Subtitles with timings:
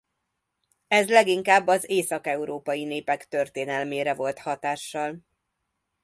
[0.87, 5.19] Ez leginkább az észak-európai népek történelmére volt hatással.